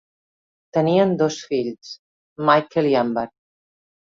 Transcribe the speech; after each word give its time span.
Tenien 0.77 1.13
dos 1.19 1.37
fills, 1.51 1.91
Michael 2.51 2.91
i 2.95 2.99
Amber. 3.03 3.29